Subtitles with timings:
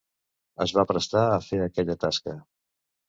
[0.65, 2.39] Es va prestar a fer aquella tasca.